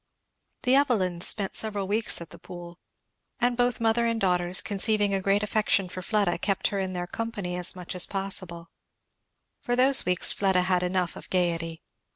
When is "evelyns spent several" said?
0.73-1.87